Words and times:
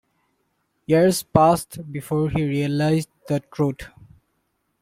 Years 0.87 1.21
passed 1.21 1.91
before 1.91 2.31
he 2.31 2.41
realized 2.43 3.09
the 3.27 3.39
truth. 3.39 3.85